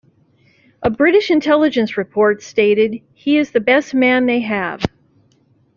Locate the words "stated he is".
2.41-3.51